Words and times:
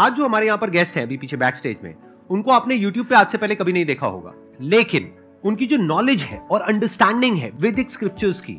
आज 0.00 0.12
जो 0.12 0.24
हमारे 0.24 0.46
यहाँ 0.46 0.58
पर 0.58 0.70
गेस्ट 0.70 0.96
है 0.96 1.02
अभी 1.02 1.16
पीछे 1.16 1.36
बैक 1.36 1.54
स्टेज 1.54 1.76
में, 1.84 1.94
उनको 2.30 2.50
आपने 2.50 2.74
यूट्यूब 2.74 3.06
पे 3.06 3.14
आज 3.14 3.26
से 3.26 3.38
पहले 3.38 3.54
कभी 3.54 3.72
नहीं 3.72 3.84
देखा 3.84 4.06
होगा। 4.06 4.32
लेकिन, 4.60 5.10
उनकी 5.44 5.66
जो 5.66 5.76
नॉलेज 5.76 6.22
है 6.22 6.38
और 6.50 6.60
अंडरस्टैंडिंग 6.60 7.36
है 7.36 7.50
वैदिक 7.60 7.90
स्क्रिप्चर्स 7.90 8.40
की, 8.40 8.58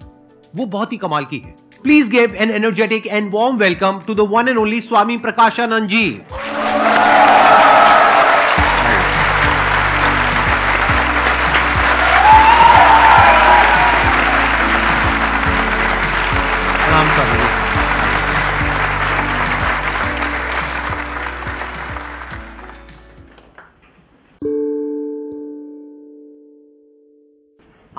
वो 0.55 0.65
बहुत 0.65 0.91
ही 0.91 0.97
कमाल 0.97 1.25
की 1.25 1.37
है। 1.37 1.55
Please 1.83 2.09
give 2.09 2.35
an 2.35 2.51
energetic 2.51 3.07
and 3.07 3.31
warm 3.33 3.57
welcome 3.57 4.01
to 4.07 4.15
the 4.15 4.27
one 4.29 4.47
and 4.47 4.57
only 4.57 4.81
Swami 4.81 5.17
Prakashananda 5.17 5.87
ji 5.87 6.21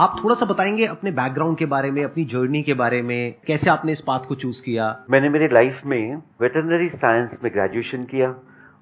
आप 0.02 0.20
थोड़ा 0.24 0.34
सा 0.34 0.46
बताएँगे 0.46 0.86
अपने 0.86 1.10
बैकग्राउंड 1.10 1.56
के 1.56 1.66
बारे 1.66 1.90
में, 1.90 2.04
अपनी 2.04 2.24
जर्नी 2.24 2.62
के 2.62 2.74
बारे 2.74 3.02
में, 3.02 3.34
कैसे 3.46 3.70
आपने 3.70 3.92
इस 3.92 4.00
पाथ 4.00 4.18
को 4.18 4.34
चूज़ 4.34 4.62
किया? 4.62 5.04
मैंने 5.10 5.28
मेरी 5.28 5.48
लाइफ 5.48 5.80
में 5.86 6.16
वेटरनरी 6.40 6.88
साइंस 6.88 7.30
में 7.44 7.52
ग्रेजुएशन 7.52 8.04
किया, 8.04 8.34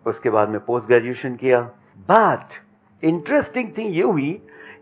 उसके 0.06 0.30
बाद 0.30 0.48
में 0.48 0.60
पोस्ट 0.60 0.86
ग्रेजुएशन 0.86 1.34
किया। 1.36 1.60
बट 2.10 2.48
इंटरेस्टिंग 3.04 3.68
थिंग 3.78 3.96
ये 3.96 4.02
हुई 4.02 4.30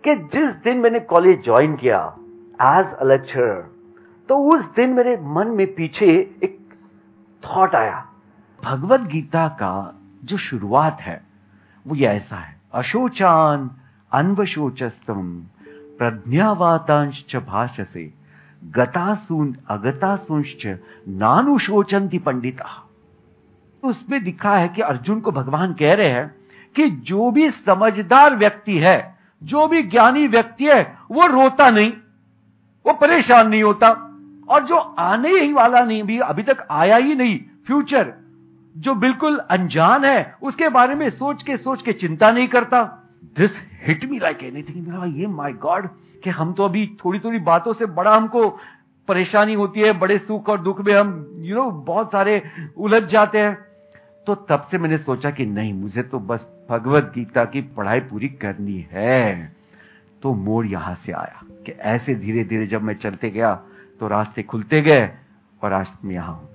कि 0.05 0.15
जिस 0.15 0.55
दिन 0.65 0.79
मैंने 0.79 1.01
कॉलेज 1.01 1.45
ज्वाइन 1.45 1.77
किया 1.77 2.17
एज 2.63 2.87
अ 2.87 3.05
लेक्चरर 3.05 3.71
तो 4.29 4.37
उस 4.37 4.65
दिन 4.77 4.91
मेरे 4.91 5.17
मन 5.23 5.47
में 5.47 5.75
पीछे 5.75 6.07
एक 6.45 6.59
थॉट 7.45 7.75
आया। 7.75 8.09
भगवत 8.65 9.01
गीता 9.01 9.49
का 9.49 10.01
जो 10.25 10.37
शुरुआत 10.37 11.01
है, 11.01 11.21
वो 11.87 11.95
ये 11.95 12.07
ऐसा 12.07 12.37
है। 12.37 12.61
अशोचान 12.75 13.71
अनवशोचस्तम 14.13 15.43
प्रज्ञावातांश 15.99 17.37
भाषसे 17.37 18.15
गतासून 18.77 19.57
अगतासूंश्च 19.69 20.67
नानुशोचंती 21.09 22.19
पंडिता। 22.19 22.89
उसमें 23.85 24.25
दिखा 24.25 24.57
है 24.57 24.69
कि 24.69 24.83
अर्जुन 24.83 25.21
को 25.21 25.31
भगवान 25.31 25.73
कह 25.73 25.95
रहे 25.95 26.09
हैं 26.09 26.35
कि 26.77 26.91
जो 26.91 27.31
भी 27.31 27.51
समझदार 27.51 28.37
व्यक्ति 28.37 28.79
है, 28.79 29.19
जो 29.43 29.67
भी 29.67 29.83
ज्ञानी 29.83 30.27
व्यक्ति 30.27 30.65
है, 30.65 30.99
वो 31.11 31.27
रोता 31.27 31.71
नहीं, 31.71 31.93
वो 32.87 32.93
परेशान 32.93 33.49
नहीं 33.49 33.63
होता। 33.63 33.89
और 34.49 34.65
जो 34.65 34.77
आने 34.79 35.29
ही 35.29 35.53
वाला 35.53 35.81
नहीं, 35.81 36.03
भी 36.03 36.19
अभी 36.19 36.43
तक 36.43 36.67
आया 36.71 36.97
ही 36.97 37.15
नहीं, 37.15 37.41
फ्यूचर, 37.67 38.15
जो 38.77 38.95
बिल्कुल 38.95 39.39
अनजान 39.39 40.05
है, 40.05 40.37
उसके 40.43 40.69
बारे 40.69 40.95
में 40.95 41.11
सोच 41.11 41.43
के 41.43 41.57
सोच 41.57 41.83
के 41.83 41.93
चिंता 41.93 42.31
नहीं 42.31 42.49
करता। 42.49 43.08
This 43.39 43.51
hit 43.87 44.05
me 44.05 44.19
like 44.19 44.43
anything 44.43 45.19
ये 45.19 45.27
माय 45.27 45.53
गॉड 45.63 45.89
कि 46.25 46.31
हम 46.31 46.53
तो 46.53 46.65
अभी 46.65 46.87
थोड़ी 47.05 47.19
थोड़ी 47.19 47.39
बातों 47.39 47.73
से 47.73 47.87
बड़ा 47.87 48.15
हमको 48.17 48.49
परेशानी 49.09 49.55
होती 49.55 49.81
है 49.81 49.93
बड़े 49.99 50.19
सुख 50.19 50.49
और 50.49 50.61
दुख 50.61 50.81
में 50.81 50.93
हम 50.95 51.11
यू 51.39 51.55
you 51.55 51.57
नो 51.57 51.71
know, 51.71 51.87
बहुत 51.87 52.13
सारे 52.13 52.43
उलझ 52.77 53.03
जाते 53.03 53.39
हैं. 53.39 53.57
तो 54.27 54.35
तब 54.35 54.67
से 54.71 54.79
मैंने 54.79 54.99
सोचा 54.99 55.31
कि 55.31 55.47
नहीं 55.47 55.73
मुझे 55.73 56.03
तो 56.03 56.19
बस 56.19 56.47
भगवत 56.71 57.13
गीता 57.15 57.45
की 57.45 57.61
पढ़ाई 57.77 58.01
पूरी 58.01 58.29
करनी 58.43 58.87
है। 58.93 59.53
तो 60.23 60.35
मोड़ 60.35 60.67
यहाँ 60.67 60.95
से 61.07 61.13
आया 61.13 61.43
कि 61.67 61.73
ऐसे 61.73 62.15
धीरे 62.15 62.45
धीरे 62.45 62.67
जब 62.67 62.83
मैं 62.83 62.95
चलते 62.95 63.31
गया 63.31 63.55
तो 64.01 64.09
रास्ते 64.09 64.43
खुलते 64.43 64.83
गए 64.83 65.09
और 65.63 65.73
आज 65.73 65.87
मैं 66.05 66.15
यहाँ 66.15 66.35
हूँ। 66.35 66.49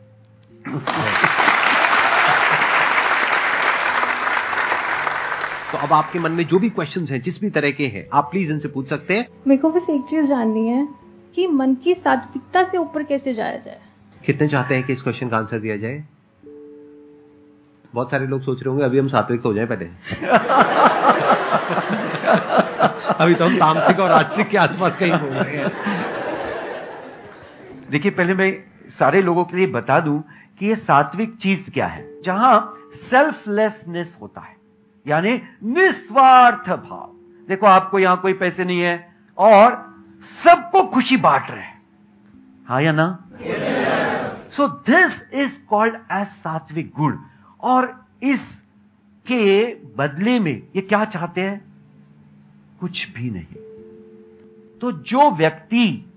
तो 5.74 5.78
अब 5.78 5.94
आपके 5.94 6.20
मन 6.20 6.32
में 6.32 6.46
जो 6.48 6.58
भी 6.60 6.70
क्वेश्चंस 6.70 7.12
हैं 7.12 7.22
जिस 7.22 7.40
भी 7.42 7.50
तरह 7.50 7.72
के 7.72 7.86
हैं 7.88 8.06
आप 8.14 8.28
प्लीज़ 8.32 8.52
इनसे 8.52 8.68
पूछ 8.68 8.90
सकते 8.90 9.14
हैं। 9.14 9.28
मेरे 9.48 9.62
को 9.62 9.70
बस 9.70 9.90
एक 9.90 10.02
चीज़ 10.02 10.26
जाननी 10.26 10.68
है 10.68 10.88
कि 11.36 11.48
मन 11.48 11.74
की 11.76 11.94
सात्विकता 11.94 12.64
से 12.64 12.78
ऊपर 12.78 13.04
कैसे 13.04 13.34
जाया 13.34 13.58
जाए? 13.58 13.80
कितने 14.26 14.48
चाहते 14.48 14.76
हैं 14.76 14.84
कि 14.84 14.94
इस 14.94 15.02
क्वेश्चन 15.02 15.30
का 15.30 15.38
आंसर 15.38 15.60
दिया 15.60 15.78
जाए? 15.78 16.04
बहुत 17.94 18.12
सारे 18.12 18.28
लोग 18.28 18.42
सोच 18.42 18.64
रहे 18.64 18.70
होंगे 18.70 18.86
अभी 18.86 19.00
हम 19.00 19.08
सात्विक 19.08 19.42
तो 19.42 19.50
हो 19.50 19.56
जाए 19.56 19.66
पहले। 19.66 19.86
अभी 23.16 23.36
तो 23.36 23.46
हम 23.46 23.58
तामसिक 23.58 24.00
और 24.00 24.10
राजसिक 24.10 24.50
के 24.50 24.58
आसपास 24.58 24.98
कहीं 24.98 25.12
घूम 25.12 25.30
रहे 25.30 25.58
हैं। 25.58 25.72
देखिए 27.92 28.12
पहले 28.12 28.34
मैं 28.34 28.54
सारे 29.00 29.22
लोगों 29.22 29.44
के 29.44 29.58
लिए 29.58 29.68
बता 29.68 30.00
दूँ 30.00 30.24
कि 30.60 30.66
ये 30.66 30.76
सात्विक 30.76 31.36
चीज़ 31.36 31.72
क्या 31.72 31.88
है 31.88 32.22
जहाँ 32.22 32.76
सेल्फलेसनेस 33.10 34.18
होता 34.22 34.42
है। 34.42 34.62
यानी 35.08 35.42
निस्वार्थ 35.64 36.70
भाव। 36.70 37.10
देखो, 37.48 37.66
आपको 37.66 38.00
यहाँ 38.00 38.18
कोई 38.18 38.34
पैसे 38.34 38.66
नहीं 38.66 38.82
है 38.82 39.16
और 39.38 39.94
सबको 40.44 40.84
खुशी 40.84 41.18
बांट 41.18 41.50
रहे 41.50 41.64
हैं। 41.64 41.82
हा 42.68 42.80
या 42.80 42.92
ना? 42.92 43.26
So 44.52 44.68
this 44.68 45.30
is 45.34 45.52
called 45.70 45.96
as 46.12 46.28
सात्विक 46.28 46.92
गुण। 46.96 47.18
और 47.62 48.06
इसके 48.24 49.76
बदले 49.76 50.40
में 50.40 50.62
ये 50.76 50.82
क्या 50.82 51.06
चाहते 51.06 51.42
हैं? 51.42 51.62
कुछ 52.80 53.10
भी 53.10 53.30
नहीं। 53.30 53.62
तो 54.80 54.92
जो 54.92 55.32
व्यक्ति 55.32 56.14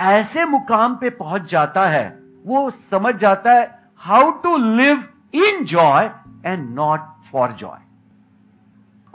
ऐसे 0.00 0.44
मुकाम 0.44 0.96
पे 0.96 1.10
पहुँच 1.10 1.50
जाता 1.50 1.86
है, 1.86 2.18
वो 2.46 2.70
समझ 2.70 3.14
जाता 3.14 3.52
है 3.52 3.78
how 3.98 4.30
to 4.30 4.56
live 4.56 5.04
in 5.34 5.64
joy 5.64 6.10
and 6.46 6.74
not 6.74 7.00
for 7.32 7.52
joy 7.52 7.81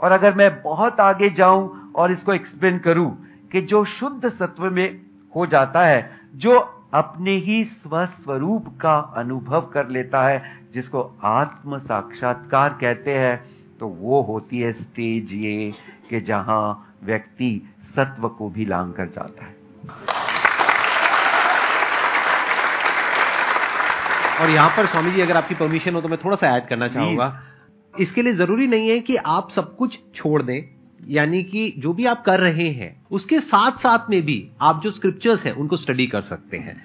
और 0.00 0.12
अगर 0.12 0.34
मैं 0.34 0.50
बहुत 0.62 1.00
आगे 1.00 1.30
जाऊँ 1.30 1.92
और 1.96 2.12
इसको 2.12 2.34
एक्सप्लेन 2.34 2.78
करूँ 2.78 3.10
कि 3.52 3.60
जो 3.60 3.84
शुद्ध 3.84 4.28
सत्व 4.28 4.70
में 4.70 5.00
हो 5.36 5.46
जाता 5.46 5.84
है 5.84 6.10
जो 6.34 6.58
अपने 6.94 7.30
ही 7.36 7.64
स्वस्वरूप 7.64 8.68
का 8.80 8.96
अनुभव 9.16 9.60
कर 9.60 9.88
लेता 9.88 10.22
है 10.28 10.58
जिसको 10.74 11.02
आत्म 11.24 11.78
साक्षात्कार 11.78 12.78
कहते 12.80 13.14
हैं 13.14 13.40
तो 13.80 13.88
वो 13.88 14.22
होती 14.22 14.58
है 14.58 14.72
स्टेज 14.72 15.32
ये 15.32 15.72
कि 16.10 16.20
जहाँ 16.20 16.94
व्यक्ति 17.04 17.50
सत्व 17.96 18.28
को 18.28 18.48
भी 18.50 18.64
लांग 18.64 18.92
कर 18.92 19.06
जाता 19.06 19.44
है। 19.44 19.56
और 24.40 24.50
यहाँ 24.50 24.70
पर 24.76 24.86
स्वामी 24.86 25.10
जी 25.10 25.20
अगर 25.20 25.36
आपकी 25.36 25.54
परमिशन 25.54 25.94
हो 25.94 26.00
तो 26.00 26.08
मैं 26.08 26.18
थोड़ा 26.24 26.36
सा 26.36 26.56
ऐड 26.56 26.66
करना 26.68 26.88
चाहूँगा। 26.88 27.26
इसके 28.00 28.22
लिए 28.22 28.32
ज़रूरी 28.32 28.66
नहीं 28.66 28.88
है 28.88 29.00
कि 29.00 29.16
आप 29.16 29.50
सब 29.50 29.76
कुछ 29.76 29.98
छोड़ 30.14 30.42
दें, 30.42 30.62
यानी 31.08 31.42
कि 31.42 31.74
जो 31.78 31.92
भी 31.92 32.04
आप 32.04 32.24
कर 32.24 32.40
रहे 32.40 32.68
हैं, 32.70 33.02
उसके 33.10 33.40
साथ 33.40 33.72
साथ 33.72 34.10
में 34.10 34.22
भी 34.22 34.50
आप 34.60 34.80
जो 34.82 34.90
स्क्रिप्चर्स 34.90 35.44
हैं, 35.44 35.52
उनको 35.52 35.76
स्टडी 35.76 36.06
कर 36.06 36.20
सकते 36.20 36.56
हैं। 36.56 36.82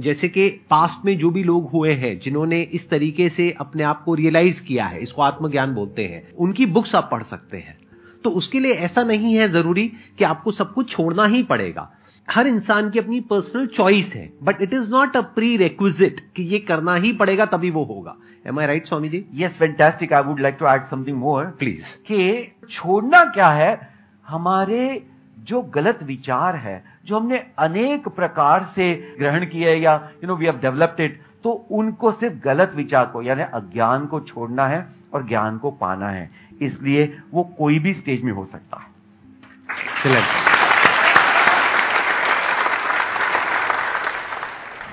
जैसे 0.00 0.28
कि 0.28 0.48
पास्ट 0.48 1.04
में 1.04 1.18
जो 1.18 1.30
भी 1.30 1.42
लोग 1.42 1.70
हुए 1.70 1.92
हैं, 1.92 2.18
जिन्होंने 2.18 2.62
इस 2.62 2.88
तरीके 2.88 3.28
से 3.28 3.50
अपने 3.50 3.82
आप 3.82 4.04
को 4.04 4.14
रियलाइज़ 4.14 4.62
किया 4.62 4.86
है, 4.86 5.02
इसको 5.02 5.22
आत्मज्ञान 5.22 5.74
बोलते 5.74 6.04
हैं, 6.04 6.32
उनकी 6.32 6.66
बुक्स 6.66 6.94
आप 6.94 7.08
पढ़ 7.12 7.22
सकते 7.22 7.56
हैं। 7.56 7.78
तो 8.24 8.30
उसके 8.30 8.60
लिए 8.60 8.72
ऐसा 8.72 9.02
नहीं 9.02 9.34
है 9.34 9.48
ज़रूरी 9.48 9.92
कि 10.18 10.24
आपको 10.24 10.50
सब 10.50 10.74
कुछ 10.74 10.90
छोड़ना 10.90 11.24
ही 11.24 11.42
पड़ेगा। 11.42 11.92
हर 12.28 12.46
इंसान 12.46 12.90
की 12.90 12.98
अपनी 12.98 13.20
पर्सनल 13.20 13.66
चॉइस 13.66 14.12
है 14.14 14.28
but 14.42 14.62
it 14.62 14.72
is 14.72 14.90
not 14.90 15.16
a 15.16 15.20
prerequisite 15.56 16.20
कि 16.36 16.42
ये 16.42 16.58
करना 16.58 16.94
ही 16.94 17.12
पड़ेगा 17.12 17.46
तभी 17.46 17.70
वो 17.70 17.84
होगा। 17.84 18.14
Am 18.46 18.60
I 18.60 18.66
right 18.66 18.86
Swami 18.86 19.08
ji? 19.08 19.24
Yes 19.34 19.56
fantastic 19.58 20.12
I 20.12 20.22
would 20.22 20.40
like 20.40 20.56
to 20.60 20.66
add 20.66 20.86
something 20.86 21.16
more 21.18 21.44
please 21.58 21.84
कि 22.06 22.52
छोड़ना 22.70 23.24
क्या 23.24 23.48
है? 23.48 23.88
हमारे 24.28 25.02
जो 25.38 25.60
गलत 25.74 25.98
विचार 26.02 26.56
है 26.56 26.82
जो 27.06 27.18
हमने 27.18 27.38
अनेक 27.58 28.08
प्रकार 28.08 28.64
से 28.74 28.94
ग्रहण 29.18 29.44
किए 29.46 29.74
या 29.74 29.94
you 30.24 30.28
know 30.28 30.36
we 30.36 30.46
have 30.46 30.58
developed 30.58 31.00
it 31.00 31.20
तो 31.44 31.50
उनको 31.70 32.12
सिर्फ़ 32.12 32.38
गलत 32.44 32.72
विचार 32.76 33.06
को 33.06 33.22
यानी 33.22 33.42
अज्ञान 33.54 34.06
को 34.06 34.20
छोड़ना 34.20 34.66
है 34.66 34.86
और 35.14 35.26
ज्ञान 35.28 35.58
को 35.58 35.70
पाना 35.70 36.08
है। 36.08 36.30
इसलिए 36.62 37.16
वो 37.32 37.44
कोई 37.58 37.78
भी 37.78 37.94
स्टेज 37.94 38.22
में 38.22 38.32
हो 38.32 38.44
सकता 38.52 38.76
है। 38.76 40.22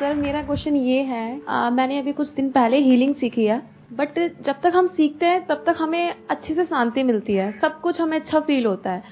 सर 0.02 0.14
मेरा 0.16 0.42
क्वेश्चन 0.44 0.76
ये 0.76 1.02
है 1.04 1.42
आ, 1.48 1.70
मैंने 1.70 1.98
अभी 2.00 2.12
कुछ 2.12 2.30
दिन 2.34 2.50
पहले 2.52 2.78
हीलिंग 2.82 3.14
सीखी 3.16 3.44
है 3.46 3.58
बट 3.94 4.18
जब 4.46 4.62
तक 4.62 4.72
हम 4.76 4.88
सीखते 4.90 5.26
हैं 5.26 5.46
तब 5.48 5.64
तक 5.66 5.76
हमें 5.80 6.14
अच्छे 6.30 6.54
से 6.54 6.64
शांति 6.66 7.04
मिलती 7.04 7.34
है 7.34 7.52
सब 7.62 7.80
कुछ 7.82 8.00
हमें 8.02 8.18
अच्छा 8.20 8.40
फील 8.40 8.66
होता 8.66 8.92
है। 8.92 9.04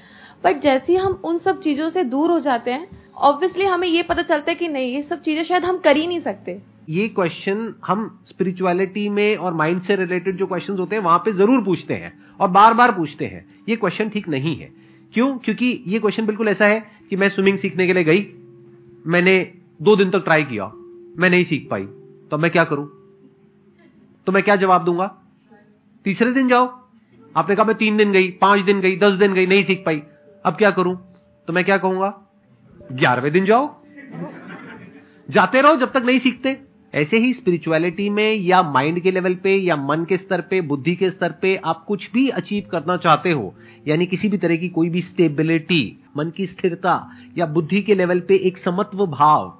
बट 0.44 0.60
जैसे 0.62 0.92
ही 0.92 0.96
हम 0.98 1.12
उन 1.24 1.38
सब 1.38 1.60
चीज़ों 1.60 1.88
से 1.90 2.04
दूर 2.06 2.30
हो 2.30 2.38
जाते 2.40 2.70
हैं 2.70 2.88
ऑब्वियसली 3.28 3.64
हमें 3.64 3.86
ये 3.88 4.02
पता 4.02 4.22
चलता 4.22 4.50
है 4.50 4.54
कि 4.54 4.68
नहीं 4.68 4.92
ये 4.92 5.02
सब 5.02 5.20
चीज़ें 5.22 5.44
शायद 5.44 5.64
हम 5.64 5.78
कर 5.84 5.96
ही 5.96 6.06
नहीं 6.06 6.20
सकते। 6.20 6.58
ये 6.88 7.06
क्वेश्चन 7.10 7.62
हम 7.86 8.04
स्पिरिचुअलिटी 8.28 9.08
में 9.10 9.36
और 9.36 9.54
माइंड 9.54 9.82
से 9.82 9.96
रिलेटेड 9.96 10.36
जो 10.38 10.46
क्वेश्चन 10.46 10.78
होते 10.78 10.96
हैं 10.96 11.02
वहाँ 11.02 11.18
पे 11.18 11.32
ज़रूर 11.34 11.64
पूछते 11.64 11.94
हैं 11.94 12.12
और 12.40 12.48
बार 12.48 12.74
बार 12.74 12.92
पूछते 12.92 13.26
हैं। 13.26 13.44
ये 13.68 13.76
क्वेश्चन 13.76 14.08
ठीक 14.08 14.28
नहीं 14.28 14.56
है। 14.56 14.70
क्यों? 15.12 15.36
क्योंकि 15.38 15.72
ये 15.86 15.98
क्वेश्चन 15.98 16.26
बिल्कुल 16.26 16.48
ऐसा 16.48 16.66
है 16.66 16.82
कि 17.10 17.16
मैं 17.16 17.28
स्विमिंग 17.28 17.58
सीखने 17.58 17.86
के 17.86 17.92
लिए 17.92 18.04
गई 18.04 18.26
मैंने 19.06 19.38
दो 19.80 19.96
दिन 19.96 20.10
तक 20.10 20.24
ट्राई 20.24 20.42
किया। 20.44 20.72
मैं 21.18 21.30
नहीं 21.30 21.44
सीख 21.44 21.68
पाई। 21.70 21.84
तो 22.30 22.38
मैं 22.38 22.50
क्या 22.50 22.64
करूँ? 22.64 22.86
तो 24.26 24.32
मैं 24.32 24.42
क्या 24.42 24.56
जवाब 24.56 24.84
दूँगा? 24.84 25.16
तीसरे 26.04 26.32
दिन 26.32 26.48
जाओ। 26.48 26.66
आपने 27.36 27.56
कहा 27.56 27.64
मैं 27.64 27.76
तीन 27.76 27.96
दिन 27.96 28.12
गई, 28.12 28.30
पाँच 28.30 28.60
दिन 28.60 28.80
गई, 28.80 28.96
दस 28.96 29.12
दिन 29.12 29.34
गई, 29.34 29.46
नहीं 29.46 29.64
सीख 29.64 29.82
पाई। 29.86 30.02
अब 30.44 30.56
क्या 30.56 30.70
करूँ? 30.70 31.14
तो 31.46 31.52
मैं 31.52 31.64
क्या 31.64 31.78
कहूँगा? 31.78 32.22
ग्यारहवें 32.92 33.32
दिन 33.32 33.44
जाओ। 33.44 33.76
जाते 35.30 35.60
रहो 35.60 35.76
जब 35.76 35.92
तक 35.92 36.02
नहीं 36.06 36.18
सीखते। 36.18 36.60
ऐसे 36.94 37.18
ही 37.18 37.34
स्पिरिचुअलिटी 37.34 38.10
में 38.10 38.34
या 38.34 38.62
माइंड 38.62 39.00
के 39.00 39.10
लेवल 39.10 39.34
पे 39.34 39.56
या 39.56 39.76
मन 39.76 40.04
के 40.04 40.16
स्तर 40.16 40.40
पे, 40.40 40.60
बुद्धि 40.60 40.96
के 40.96 41.10
स्तर 41.10 41.32
पे 41.32 41.56
आप 41.56 41.84
कुछ 41.84 42.12
भी 42.12 42.28
अचीव 42.28 42.68
करना 42.70 42.96
चाहते 42.96 43.30
हो, 43.30 43.54
यानी 43.88 44.06
किसी 44.06 44.28
भी 44.28 44.38
तरह 44.38 44.56
की 44.56 44.68
कोई 44.68 44.88
भी 44.88 45.00
स्टेबिलिटी 45.00 46.04
मन 46.16 46.30
की 46.30 46.46
स्थिरता 46.46 47.10
या 47.38 47.46
बुद्धि 47.46 47.82
के 47.82 47.94
लेवल 47.94 48.20
पे 48.20 48.36
एक 48.36 48.58
समत्व 48.58 49.06
भाव 49.06 49.59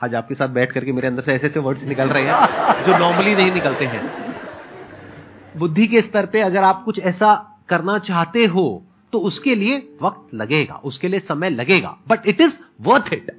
आज 0.00 0.14
आपके 0.14 0.34
साथ 0.34 0.48
बैठ 0.48 0.72
करके 0.72 0.92
मेरे 0.92 1.08
अंदर 1.08 1.22
से 1.22 1.32
ऐसे 1.32 1.46
ऐसे 1.46 1.60
वर्ड्स 1.60 1.84
निकल 1.84 2.08
रहे 2.08 2.22
हैं 2.22 2.84
जो 2.86 2.98
नॉर्मली 2.98 3.34
नहीं 3.34 3.52
निकलते 3.52 3.84
हैं। 3.84 4.02
बुद्धि 5.56 5.86
के 5.86 6.00
स्तर 6.00 6.26
पे 6.26 6.40
अगर 6.40 6.64
आप 6.64 6.82
कुछ 6.84 6.98
ऐसा 7.00 7.34
करना 7.68 7.98
चाहते 7.98 8.44
हो 8.44 8.82
तो 9.12 9.18
उसके 9.20 9.54
लिए 9.54 9.76
वक्त 10.02 10.34
लगेगा, 10.34 10.74
उसके 10.74 11.08
लिए 11.08 11.20
समय 11.20 11.50
लगेगा। 11.50 11.96
But 12.08 12.26
it 12.26 12.40
is 12.40 12.58
worth 12.80 13.12
it 13.12 13.30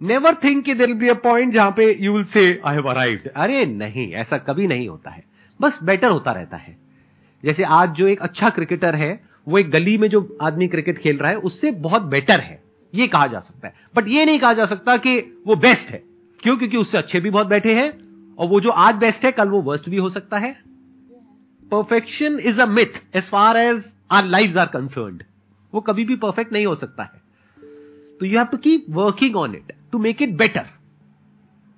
never 0.00 0.34
think 0.34 0.64
कि 0.64 0.74
देर 0.74 0.92
बी 0.94 1.08
अ 1.08 1.14
पॉइंट 1.14 1.52
जहाँ 1.52 1.70
पे 1.70 1.96
you 2.00 2.12
will 2.12 2.24
say 2.24 2.60
I 2.66 2.74
have 2.74 2.90
arrived 2.90 3.28
अरे 3.28 3.64
नहीं, 3.66 4.12
ऐसा 4.12 4.38
कभी 4.38 4.66
नहीं 4.66 4.88
होता 4.88 5.10
है। 5.10 5.24
बस 5.60 5.78
बेटर 5.82 6.10
होता 6.10 6.32
रहता 6.32 6.56
है। 6.56 6.76
जैसे 7.44 7.62
आज 7.62 7.90
जो 7.90 8.06
एक 8.08 8.22
अच्छा 8.22 8.50
क्रिकेटर 8.50 8.94
है, 8.94 9.20
वो 9.48 9.58
एक 9.58 9.70
गली 9.70 9.96
में 9.98 10.08
जो 10.08 10.36
आदमी 10.42 10.68
क्रिकेट 10.68 10.98
खेल 10.98 11.18
रहा 11.18 11.30
है, 11.30 11.36
उससे 11.38 11.70
बहुत 11.70 12.02
बेटर 12.02 12.40
है। 12.40 12.65
ये 12.96 13.06
कहा 13.06 13.26
जा 13.26 13.40
सकता 13.40 13.68
है। 13.68 13.74
बट 13.96 14.08
ये 14.08 14.24
नहीं 14.24 14.38
कहा 14.38 14.52
जा 14.52 14.66
सकता 14.66 14.96
कि 14.96 15.42
वो 15.46 15.56
बेस्ट 15.56 15.88
है। 15.88 16.02
क्यों? 16.40 16.56
क्योंकि 16.56 16.76
उससे 16.76 16.98
अच्छे 16.98 17.20
भी 17.20 17.30
बहुत 17.30 17.46
बैठे 17.46 17.74
हैं 17.74 17.90
और 18.36 18.48
वो 18.48 18.60
जो 18.60 18.70
आज 18.70 18.94
बेस्ट 18.94 19.24
है 19.24 19.32
कल 19.32 19.48
वो 19.48 19.60
वर्स्ट 19.62 19.88
भी 19.88 19.96
हो 19.96 20.08
सकता 20.08 20.38
है। 20.38 20.52
Perfection 21.72 22.38
is 22.38 22.60
a 22.60 22.66
myth 22.66 23.16
as 23.16 23.22
far 23.22 23.56
as 23.56 23.84
our 24.10 24.24
life 24.24 24.56
are 24.56 24.66
concern 24.66 25.20
वो 25.74 25.80
कभी 25.80 26.04
भी 26.04 26.16
परफेक्ट 26.16 26.52
नहीं 26.52 26.66
हो 26.66 26.74
सकता 26.74 27.02
है। 27.02 27.20
तो 28.20 28.26
you 28.26 28.38
have 28.38 28.46
to 28.46 28.56
keep 28.56 28.86
working 28.90 29.36
on 29.36 29.54
it 29.54 29.72
to 29.92 29.98
make 29.98 30.22
it 30.22 30.36
better 30.36 30.66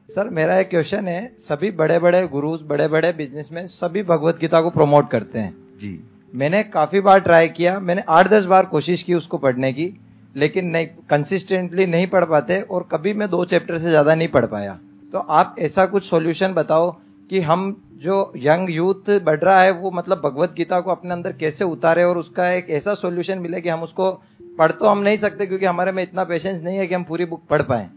sir 0.09 0.29
मेरा 0.29 0.59
एक 0.59 0.69
क्वेश्चन 0.71 1.09
है। 1.09 1.37
सभी 1.39 1.71
बड़े 1.71 1.99
बड़े 1.99 2.27
गुरुज 2.29 2.61
बड़े 2.63 2.89
बड़े 2.89 3.13
बिजनेसमैन 3.13 3.67
सभी 3.67 4.03
भगवत 4.03 4.39
गीता 4.39 4.61
को 4.61 4.71
प्रमोट 4.71 5.11
करते 5.11 5.39
हैं। 5.39 5.55
जी। 5.79 6.01
मैंने 6.35 6.63
काफ़ी 6.63 7.01
बार 7.01 7.21
ट्राई 7.21 7.49
किया। 7.49 7.79
मैंने 7.81 8.03
आठ 8.09 8.29
दस 8.29 8.45
बार 8.45 8.67
कोशिश 8.67 9.03
की 9.03 9.15
उसको 9.15 9.39
पढ़ने 9.39 9.73
की। 9.73 9.89
लेकिन 10.35 10.67
नहीं 10.67 10.87
कंसिस्टेंटली 11.11 11.87
नहीं 11.87 12.07
पढ़ 12.07 12.25
पाते 12.25 12.61
और 12.61 12.89
कभी 12.93 13.13
मैं 13.15 13.29
दो 13.31 13.45
चैप्टर 13.45 13.79
से 13.79 13.89
ज़्यादा 13.91 14.15
नहीं 14.15 14.29
पढ़ 14.29 14.47
पाया। 14.47 14.79
तो 15.13 15.19
आप 15.19 15.55
ऐसा 15.59 15.87
कुछ 15.87 16.09
सॉल्यूशन 16.09 16.53
बताओ 16.55 16.91
कि 17.31 17.41
हम 17.41 17.77
जो 17.97 18.33
यंग 18.37 18.71
यूथ 18.71 19.11
बढ़ 19.25 19.39
रहा 19.41 19.61
है 19.61 19.71
वो 19.71 19.91
मतलब 19.91 20.21
भगवत 20.25 20.53
गीता 20.57 20.81
को 20.81 20.91
अपने 20.91 21.13
अंदर 21.13 21.33
कैसे 21.33 21.65
उतारे 21.65 22.05
और 22.05 22.19
उसका 22.19 22.49
एक 22.51 22.71
ऐसा 22.71 22.95
सॉल्यूशन 22.95 23.39
मिले 23.39 23.61
कि 23.61 23.69
हम 23.69 23.83
उसको 23.83 24.11
पढ़ 24.59 24.73
तो 24.73 24.87
हम 24.87 24.99
नहीं 24.99 25.17
सकते 25.17 25.47
क्योंकि 25.47 25.67
हमारे 25.67 25.93
में 25.93 26.03
इतना 26.03 26.25
पेशेंस 26.25 26.63
नहीं 26.63 26.79
है 26.79 26.87
कि 26.87 26.95
हम 26.95 27.05
पूरी 27.05 27.25
बुक 27.25 27.43
पढ़ 27.51 27.63
पाए। 27.63 27.89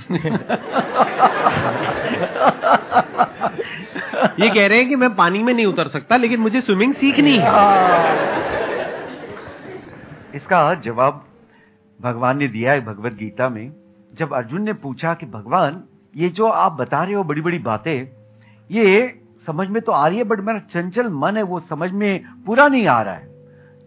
ये 4.39 4.49
कह 4.49 4.67
रहे 4.67 4.79
हैं 4.79 4.89
कि 4.89 4.97
मैं 4.97 5.15
पानी 5.15 5.43
में 5.43 5.53
नहीं 5.55 5.67
उतर 5.67 5.89
सकता 5.89 6.17
लेकिन 6.17 6.41
मुझे 6.41 6.61
स्विमिंग 6.61 6.95
सीखनी 6.95 7.37
है। 7.37 7.51
इसका 10.35 10.75
जवाब 10.85 11.25
भगवान 12.00 12.39
ने 12.39 12.49
दिया 12.49 12.73
है 12.73 12.81
भगवत 12.81 13.15
गीता 13.15 13.49
में, 13.49 13.73
जब 14.15 14.35
अर्जुन 14.35 14.62
ने 14.62 14.73
पूछा 14.73 15.15
कि 15.15 15.27
भगवान, 15.27 15.85
ये 16.17 16.29
जो 16.29 16.47
आप 16.47 16.73
बता 16.73 17.03
रहे 17.05 17.15
हो 17.15 17.25
बड़ी 17.25 17.41
बड़ी 17.41 17.59
बातें, 17.59 18.09
ये 18.71 19.21
समझ 19.47 19.69
में 19.69 19.83
तो 19.83 19.93
आ 19.93 20.09
रही 20.09 20.19
है, 20.19 20.25
बट 20.25 20.41
मेरा 20.41 20.59
चंचल 20.59 21.09
मन 21.09 21.37
है, 21.37 21.43
वो 21.43 21.61
समझ 21.61 21.91
में 21.91 22.25
पूरा 22.47 22.69
नहीं 22.69 22.87
आ 22.87 23.03
रहा 23.03 23.15
है। 23.15 23.29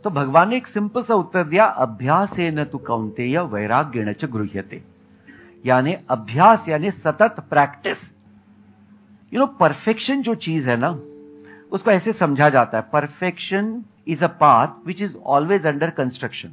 तो 0.04 0.10
भगवान 0.10 0.50
ने 0.50 0.58
एक 0.58 0.68
सिंपल 0.68 1.04
सा 1.04 1.16
उत्तर 1.16 1.44
दिया, 1.44 1.66
अभ्यास 1.66 2.32
है 2.32 2.52
न 2.52 2.64
तु 2.64 2.78
कौनते 2.78 3.26
या 3.26 3.42
वैराग्य 3.42 4.04
न 4.04 4.14
गृह्यते। 4.28 4.84
यानी 5.66 5.96
अभ्यास, 6.10 6.66
यानी 6.70 6.92
सतत 6.92 7.36
प्रैक्टिस। 7.50 7.98
यू 9.34 9.40
नो 9.40 9.46
परफेक्शन 9.46 10.22
जो 10.22 10.36
चीज़ 10.36 10.70
है 10.70 10.78
ना, 10.78 10.90
उसको 11.72 11.92
ऐसे 11.92 12.14
समझा 12.14 12.50
जाता 12.50 12.78
है 12.78 12.84
perfection 12.94 13.84
is 14.08 14.24
a 14.24 14.28
path 14.28 14.88
which 14.88 15.02
is 15.02 15.16
always 15.18 15.66
under 15.66 15.90
construction 15.90 16.50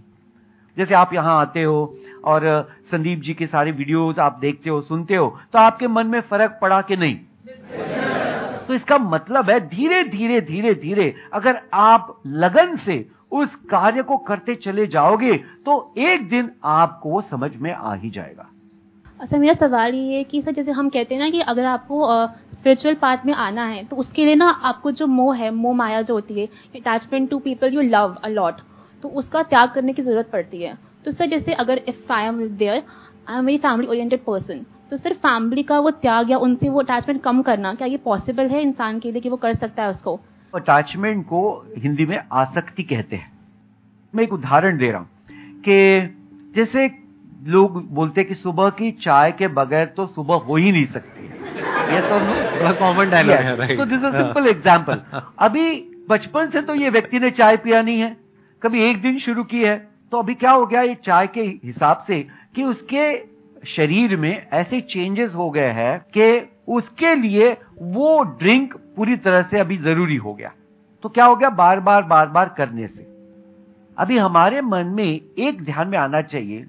जैसे 0.79 0.95
आप 0.95 1.15
यहाँ 1.15 1.41
आते 1.41 1.63
हो 1.63 1.95
और 2.25 2.47
संदीप 2.91 3.21
जी 3.21 3.35
के 3.35 3.47
सारे 3.47 3.73
वीडियोस 3.73 4.19
आप 4.19 4.39
देखते 4.41 4.71
हो, 4.71 4.81
सुनते 4.83 5.17
हो 5.17 5.29
तो 5.53 5.59
आपके 5.59 5.87
मन 5.89 6.07
में 6.07 6.21
फ़र्क 6.21 6.59
पड़ा 6.63 6.81
कि 6.83 6.97
नहीं? 6.97 7.17
तो 8.69 8.75
इसका 8.75 8.99
मतलब 8.99 9.51
है 9.51 9.61
धीरे 9.69 10.03
धीरे 10.07 10.41
धीरे 10.43 10.75
धीरे 10.77 11.15
अगर 11.33 11.61
आप 11.75 12.21
लगन 12.27 12.77
से 12.77 13.05
उस 13.33 13.55
कार्य 13.71 14.03
को 14.03 14.17
करते 14.19 14.55
चले 14.57 14.87
जाओगे 14.87 15.37
तो 15.67 15.95
एक 15.99 16.29
दिन 16.29 16.51
आपको 16.67 17.11
वो 17.11 17.21
समझ 17.21 17.51
में 17.57 17.73
आ 17.73 17.95
ही 17.95 18.11
जाएगा। 18.11 18.47
अच्छा 19.21 19.37
मेरा 19.37 19.55
सवाल 19.57 19.95
ये 19.95 20.17
है 20.17 20.25
कि 20.25 20.43
सर, 20.43 20.53
जैसे 20.53 20.71
हम 20.71 20.89
कहते 20.89 21.15
हैं 21.15 21.23
ना 21.23 21.31
कि 21.31 21.41
अगर 21.43 21.65
आपको 21.65 22.27
स्पिरिचुअल 22.53 22.95
पाथ 22.95 23.27
में 23.27 23.33
आना 23.35 23.65
है 23.65 23.85
तो 23.85 23.97
उसके 23.97 24.25
लिए 24.25 24.35
ना 24.35 24.49
आपको 24.49 24.91
जो 24.93 25.07
मोह 25.07 25.37
है, 25.37 25.51
मोह 25.51 25.75
माया 25.77 26.03
जो 26.03 26.15
होती 26.15 26.41
है 26.41 26.47
attachment 26.77 27.31
to 27.31 27.39
people 27.39 27.75
you 27.75 27.81
love 27.83 28.17
a 28.25 28.29
lot 28.29 28.61
तो 29.03 29.09
उसका 29.09 29.43
त्याग 29.43 29.71
करने 29.71 29.93
की 29.93 30.03
ज़रूरत 30.03 30.31
पड़ती 30.33 30.63
है। 30.63 30.77
तो 31.05 31.13
सर 31.13 31.27
जैसे 31.27 31.53
अगर 31.55 31.81
if 31.89 32.13
I 32.13 32.25
am 32.25 32.47
there 32.49 32.83
I 33.31 33.39
am 33.39 33.45
very 33.47 33.59
family 33.59 33.89
oriented 33.89 34.21
person 34.25 34.65
तो 34.91 34.97
सर 34.97 35.13
फैमिली 35.15 35.63
का 35.63 35.79
वो 35.79 35.91
त्याग 35.91 36.31
या 36.31 36.39
उनसे 36.39 36.69
वो 36.69 36.81
अटैचमेंट 36.81 37.23
कम 37.23 37.43
करना 37.43 37.73
क्या 37.75 37.87
ये 37.89 37.97
पॉसिबल 38.05 38.47
है 38.49 38.63
इंसान 38.63 38.99
के 38.99 39.13
लिए 39.13 39.21
कि 39.21 39.29
वो 39.29 39.37
कर 39.37 39.55
सकता 39.55 39.83
है 39.83 39.91
उसको? 39.91 40.19
अटैचमेंट 40.53 41.25
को 41.27 41.41
हिंदी 41.79 42.07
में 42.07 42.19
आसक्ति 42.33 42.83
कहते 42.83 43.17
हैं। 43.17 43.31
मैं 44.15 44.25
एक 44.25 44.33
उदाहरण 44.33 44.79
दे 44.79 44.91
रहा 44.91 45.01
हूँ 45.01 45.09
कि 45.65 46.55
जैसे 46.57 46.87
लोग 47.47 47.83
बोलते 47.95 48.25
कि 48.25 48.35
सुबह 48.35 48.71
की 48.71 48.91
चाय 49.03 49.33
के 49.33 49.49
बगैर 49.49 49.87
तो 49.97 50.07
सुबह 50.07 50.35
हो 50.47 50.57
ही 50.57 50.73
नहीं 50.73 50.87
सकती। 50.87 51.27
ये 51.95 52.01
तो 52.01 52.73
कॉमन 52.79 53.11
डायलॉग 53.11 53.37
है 53.37 53.77
तो 53.77 53.85
दिस 53.85 54.05
इज़ 54.05 54.17
सिंपल 54.17 54.47
एग्जांपल 54.47 55.03
अभी 55.39 55.71
बचपन 56.09 56.51
से 56.51 56.63
तो 56.63 56.75
ये 56.75 56.91
व्यक्ति 56.91 57.19
ने 57.19 57.31
चाय 57.31 57.57
पिया 57.57 57.83
नहीं 57.83 58.01
है। 58.01 58.17
कभी 58.63 58.85
एक 58.85 59.03
दिन 59.03 59.19
शुरू 59.19 59.45
की 59.45 59.63
है 59.65 59.89
तो 60.13 60.19
अभी 60.19 60.35
क्या 60.35 60.51
हो 60.51 60.67
गया 60.67 60.83
ये 60.83 60.95
चाय 60.95 61.27
के 61.27 61.41
हिसाब 61.41 62.05
से 62.07 62.27
कि 62.55 62.63
उसके 62.63 63.19
शरीर 63.67 64.17
में 64.17 64.47
ऐसे 64.53 64.81
चेंजेस 64.81 65.35
हो 65.35 65.51
गए 65.51 65.69
हैं 65.69 65.99
कि 66.19 66.57
उसके 66.69 67.15
लिए 67.15 67.57
वो 67.83 68.23
ड्रिंक 68.23 68.77
पूरी 68.97 69.17
तरह 69.17 69.43
से 69.43 69.59
अभी 69.59 69.77
ज़रूरी 69.77 70.17
हो 70.17 70.35
गया। 70.35 70.53
तो 71.03 71.09
क्या 71.09 71.25
हो 71.25 71.37
गया? 71.37 71.51
बार 71.51 71.81
बार 71.81 72.03
बार 72.03 72.27
बार 72.27 72.49
करने 72.49 72.87
से। 72.87 73.07
अभी 73.99 74.19
हमारे 74.19 74.61
मन 74.61 74.87
में 74.87 75.21
एक 75.39 75.63
ध्यान 75.63 75.89
में 75.89 75.99
आना 75.99 76.23
चाहिए 76.23 76.67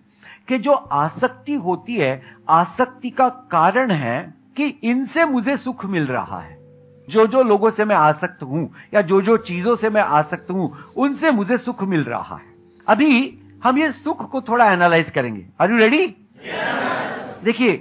कि 0.48 0.58
जो 0.58 0.72
आसक्ति 0.72 1.53
होती 1.53 1.96
है, 1.96 2.22
आसक्ति 2.50 3.10
का 3.10 3.29
कारण 3.29 3.91
है 3.91 4.34
कि 4.58 4.79
इनसे 4.84 5.25
मुझे 5.25 5.58
सुख 5.58 5.86
मिल 5.86 6.05
रहा 6.05 6.39
है। 6.39 6.59
जो 7.10 7.25
जो 7.28 7.44
लोगों 7.44 7.70
से 7.72 7.86
मैं 7.86 7.96
आसक्त 7.96 8.44
हूँ 8.44 8.70
या 8.94 9.01
जो 9.01 9.22
जो 9.22 9.38
चीज़ों 9.39 9.75
से 9.75 9.89
मैं 9.89 10.01
आसक्त 10.01 10.51
हूँ 10.51 10.72
उनसे 10.98 11.32
मुझे 11.32 11.58
सुख 11.58 11.84
मिल 11.84 12.04
रहा 12.04 12.36
है। 12.36 12.44
अभी 12.88 13.39
हम 13.63 13.78
ये 13.78 13.92
सुख 13.94 14.30
को 14.32 14.42
थोड़ा 14.42 14.72
एनालाइज 14.72 15.10
करेंगे। 15.10 15.46
आर 15.62 15.72
यू 15.72 15.78
रेडी 15.78 16.06
देखिए 17.44 17.78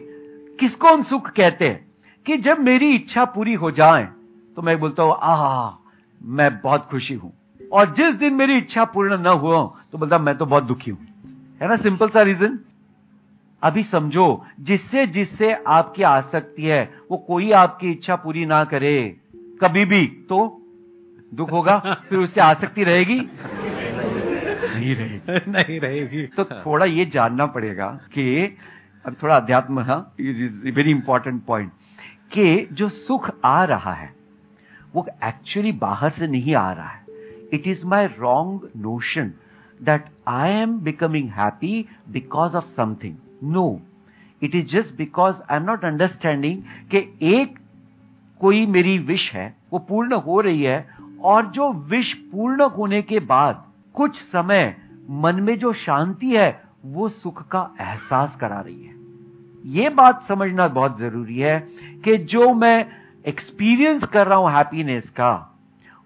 किसको 0.61 0.89
हम 0.89 1.03
सुख 1.03 1.31
कहते 1.31 1.69
हैं? 1.69 1.87
कि 2.27 2.37
जब 2.37 2.59
मेरी 2.61 2.95
इच्छा 2.95 3.25
पूरी 3.25 3.55
हो 3.55 3.71
जाए 3.71 4.09
तो 4.57 4.63
मैं 4.63 4.79
बोलता 4.81 5.03
हूँ 5.03 5.17
आह 5.23 5.77
मैं 6.21 6.51
बहुत 6.61 6.89
खुशी 6.91 7.15
हूँ। 7.15 7.33
और 7.73 7.95
जिस 7.95 8.15
दिन 8.15 8.35
मेरी 8.35 8.57
इच्छा 8.59 8.85
पूर्ण 8.85 9.19
न 9.19 9.27
हुआ 9.35 9.63
तो 9.93 9.99
बोलता 9.99 10.19
मैं 10.19 10.37
तो 10.39 10.47
बहुत 10.47 10.65
दुखी 10.65 10.91
हूँ। 10.91 11.07
है 11.63 11.69
ना? 11.69 11.77
सिंपल 11.77 12.09
सा 12.09 12.23
रीजन 12.23 12.59
अभी 13.62 13.83
समझो 13.83 14.47
जिससे 14.61 15.07
जिससे 15.07 15.53
आपकी 15.67 16.03
आसक्ति 16.03 16.62
है 16.62 16.95
वो 17.11 17.17
कोई 17.17 17.53
आपकी 17.53 17.91
इच्छा 17.91 18.17
पूरी 18.17 18.47
ना 18.47 18.65
करे। 18.65 19.17
कभी 19.61 19.85
भी 19.85 20.07
तो 20.29 20.62
दुख 21.35 21.53
होगा 21.53 21.79
फिर 22.09 22.19
उससे 22.19 22.41
आसक्ति 22.41 22.85
रहेगी? 22.85 23.21
नहीं 23.21 24.95
रहेगी। 24.97 25.50
नहीं 25.50 25.81
रहेगी। 25.81 26.27
तो 26.27 26.45
थोड़ा 26.45 26.87
ये 26.87 27.07
जानना 27.07 27.47
पड़ेगा 27.47 27.88
कि 28.15 28.57
अब 29.07 29.17
थोड़ा 29.23 29.37
अध्यात्म 29.37 29.81
है 29.81 29.97
वेरी 30.73 30.91
इंपॉर्टेंट 30.91 31.45
पॉइंट 31.45 31.73
कि 32.33 32.69
जो 32.73 32.88
सुख 32.88 33.31
आ 33.45 33.65
रहा 33.65 33.93
है 33.93 34.15
वो 34.95 35.07
एक्चुअली 35.25 35.73
बाहर 35.73 36.11
से 36.11 36.27
नहीं 36.27 36.55
आ 36.55 36.73
रहा 36.73 36.88
है। 36.88 37.05
It 37.53 37.67
is 37.67 37.87
my 37.87 38.07
wrong 38.07 38.69
notion 38.77 39.33
that 39.83 40.05
I 40.29 40.50
am 40.50 40.81
becoming 40.81 41.29
happy 41.29 41.87
because 42.09 42.57
of 42.57 42.65
something 42.65 43.17
no 43.45 43.80
it 44.42 44.54
is 44.54 44.66
just 44.66 44.97
because 44.97 45.37
I 45.50 45.57
am 45.57 45.62
not 45.62 45.85
understanding 45.85 46.62
कि 46.90 46.99
एक 47.37 47.59
कोई 48.40 48.66
मेरी 48.66 48.99
विश 48.99 49.33
है, 49.35 49.54
वो 49.73 49.78
पूर्ण 49.78 50.14
हो 50.14 50.40
रही 50.40 50.62
है, 50.62 50.87
और 51.23 51.47
जो 51.47 51.73
विश 51.90 52.12
पूर्ण 52.33 52.62
होने 52.71 53.02
के 53.02 53.21
बाद 53.21 53.64
कुछ 53.95 54.16
समय 54.23 54.75
मन 55.11 55.40
में 55.42 55.59
जो 55.59 55.73
शांति 55.73 56.30
है, 56.37 56.50
वो 56.87 57.09
सुख 57.09 57.42
का 57.49 57.68
एहसास 57.80 58.37
करा 58.40 58.61
रही 58.61 58.85
है। 58.85 58.97
ये 59.64 59.88
बात 59.88 60.25
समझना 60.28 60.68
बहुत 60.68 60.99
ज़रूरी 60.99 61.38
है 61.38 61.59
कि 62.04 62.16
जो 62.16 62.52
मैं 62.54 62.87
एक्सपीरियंस 63.26 64.04
कर 64.04 64.26
रहा 64.26 64.38
हूँ 64.38 64.50
हैप्पीनेस 64.52 65.09
का, 65.11 65.54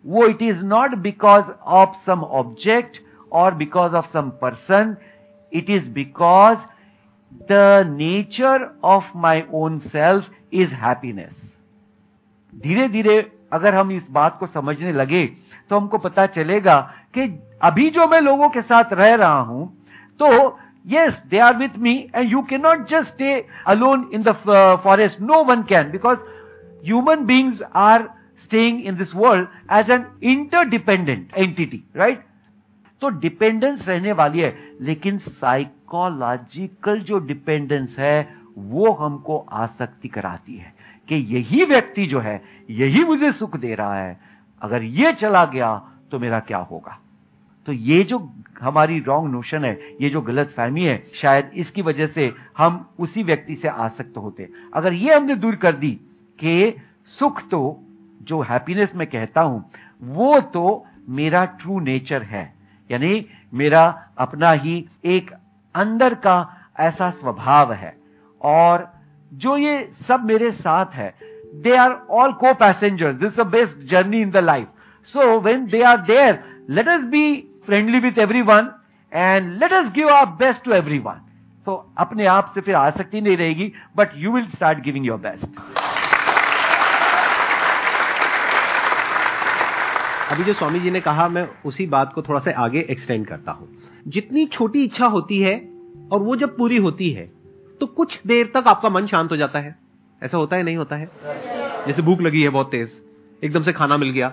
वो 0.05 0.27
it 0.27 0.43
is 0.43 0.65
not 0.65 0.95
because 0.99 1.51
of 1.63 1.97
some 2.07 2.23
object 2.23 2.99
और 3.33 3.55
because 3.55 3.95
of 3.95 4.07
some 4.13 4.31
person 4.43 4.97
it 5.53 5.71
is 5.71 5.89
because 5.91 6.59
the 7.51 7.85
nature 7.89 8.69
of 8.85 9.17
my 9.17 9.43
own 9.53 9.79
self 9.89 10.31
is 10.53 10.75
happiness 10.75 11.35
धीरे 12.53 12.89
धीरे 12.89 13.21
अगर 13.53 13.75
हम 13.75 13.93
इस 13.93 14.03
बात 14.11 14.37
को 14.41 14.47
समझने 14.47 14.93
लगे 14.93 15.27
तो 15.71 15.77
हमको 15.77 15.99
पता 15.99 16.27
चलेगा 16.27 16.81
कि 17.15 17.23
अभी 17.63 17.89
जो 17.91 18.07
मैं 18.07 18.21
लोगों 18.21 18.49
के 18.49 18.63
साथ 18.63 18.93
रह 18.93 19.15
रहा 19.15 19.41
हूँ 19.41 19.67
तो 20.21 20.29
yes 20.87 21.23
they 21.31 21.39
are 21.39 21.57
with 21.57 21.77
me 21.79 21.95
and 22.15 22.31
you 22.33 22.43
can 22.43 22.61
not 22.61 22.89
just 22.89 23.09
stay 23.09 23.35
alone 23.67 24.09
in 24.15 24.23
the 24.23 24.33
forest 24.85 25.21
no 25.21 25.43
one 25.45 25.63
can 25.63 25.91
because 25.91 26.19
human 26.85 27.25
beings 27.27 27.63
are 27.77 28.09
staying 28.45 28.85
in 28.87 28.97
this 28.97 29.15
world 29.15 29.49
as 29.73 29.91
an 29.91 30.05
interdependent 30.33 31.37
entity 31.37 31.83
right 31.97 32.25
तो 33.03 33.09
dependence 33.11 33.89
रहने 33.89 34.13
वाली 34.13 34.41
है, 34.41 34.57
लेकिन 34.81 35.19
psychological 35.19 37.01
जो 37.01 37.19
dependence 37.19 37.97
है, 37.99 38.35
वो 38.59 38.93
हमको 38.93 39.39
आसक्ति 39.53 40.09
कराती 40.09 40.57
है 40.57 40.73
कि 41.09 41.15
यही 41.37 41.65
व्यक्ति 41.65 42.07
जो 42.07 42.21
है, 42.21 42.43
यही 42.71 43.05
मुझे 43.05 43.33
सुख 43.33 43.57
दे 43.57 43.75
रहा 43.75 43.95
है। 43.97 44.19
अगर 44.63 44.83
ये 44.83 45.13
चला 45.13 45.45
गया 45.45 45.77
तो 46.11 46.19
मेरा 46.19 46.41
क्या 46.41 46.59
होगा? 46.59 46.99
तो 47.69 47.73
ये 47.73 48.03
जो 48.05 48.19
हमारी 48.61 48.99
रॉन्ग 49.01 49.33
नोशन 49.33 49.65
है, 49.65 49.79
ये 50.01 50.09
जो 50.11 50.21
गलत 50.21 50.53
फहमी 50.57 50.85
है, 50.85 51.03
शायद 51.15 51.51
इसकी 51.55 51.83
वजह 51.83 52.07
से 52.07 52.33
हम 52.59 52.87
उसी 52.99 53.23
व्यक्ति 53.23 53.55
से 53.55 53.69
आसक्त 53.69 54.17
होते। 54.17 54.49
अगर 54.75 54.93
ये 54.93 55.15
हमने 55.15 55.35
दूर 55.35 55.57
कर 55.57 55.73
दी 55.73 55.91
कि 56.39 56.75
सुख 57.19 57.43
तो 57.49 57.79
जो 58.23 58.41
हैप्पीनेस 58.41 58.93
मैं 58.97 59.07
कहता 59.07 59.41
हूँ, 59.41 59.65
वो 60.03 60.41
तो 60.41 60.85
मेरा 61.09 61.45
ट्रू 61.45 61.81
नेचर 61.81 62.23
है। 62.23 62.62
यानी 62.93 63.27
मेरा 63.55 63.85
अपना 64.19 64.51
ही 64.53 64.85
एक 65.05 65.31
अंदर 65.75 66.15
का 66.15 66.37
ऐसा 66.81 67.11
स्वभाव 67.11 67.73
है। 67.73 67.97
और 68.41 68.91
जो 69.33 69.57
ये 69.57 69.91
सब 70.09 70.25
मेरे 70.25 70.51
साथ 70.53 70.95
है 70.95 71.15
they 71.55 71.77
are 71.77 71.93
all 72.11 72.33
co 72.33 72.53
passengers 72.55 73.17
this 73.17 73.41
best 73.47 73.87
journey 73.91 74.21
in 74.23 74.31
the 74.31 74.37
life 74.37 74.69
so 75.15 75.39
when 75.41 75.67
they 75.67 75.83
are 75.83 75.99
there 76.01 76.43
let 76.71 76.89
us 76.89 77.03
be 77.11 77.25
friendly 77.67 77.99
with 77.99 78.19
everyone 78.43 78.71
and 79.13 79.53
let 79.53 79.73
us 79.73 79.93
give 79.93 80.09
our 80.09 80.27
best 80.27 80.65
to 80.65 80.73
everyone 80.99 81.21
so 81.67 81.75
अपने 81.99 82.27
आप 82.27 82.53
से 82.55 82.61
फिर 82.61 82.75
आसक्ति 82.75 83.21
नहीं 83.21 83.37
रहेगी 83.37 83.73
but 83.97 84.11
you 84.17 84.33
will 84.33 84.47
start 84.47 84.79
giving 84.79 85.07
your 85.07 85.19
best 85.19 86.02
अभी 90.23 90.45
जो 90.45 90.53
स्वामी 90.55 90.81
जी 90.81 90.91
ने 90.91 91.01
कहा, 91.01 91.29
मैं 91.29 91.49
उसी 91.67 91.87
बात 91.87 92.13
को 92.13 92.23
थोड़ा 92.23 92.41
सा 92.41 92.51
आगे 92.57 92.81
एक्सटेंड 92.91 93.27
करता 93.27 93.53
हूँ। 93.53 93.69
जितनी 94.09 94.45
छोटी 94.47 94.83
इच्छा 94.85 95.07
होती 95.07 95.41
है 95.41 95.55
और 96.13 96.23
वो 96.23 96.37
जब 96.37 96.57
पूरी 96.57 96.77
होती 96.77 97.11
है 97.11 97.31
तो 97.81 97.87
कुछ 97.89 98.19
देर 98.27 98.51
तक 98.55 98.65
आपका 98.67 98.89
मन 98.89 99.07
शांत 99.07 99.31
हो 99.31 99.37
जाता 99.37 99.59
है। 99.59 99.77
ऐसा 100.23 100.37
होता 100.37 100.57
है, 100.57 100.63
नहीं 100.63 100.77
होता 100.77 100.97
है? 100.97 101.11
जैसे 101.87 102.03
भूख 102.03 102.21
लगी 102.21 102.43
है 102.43 102.49
बहुत 102.49 102.71
तेज, 102.71 103.01
एकदम 103.43 103.63
से 103.63 103.73
खाना 103.73 103.97
मिल 103.97 104.11
गया 104.11 104.29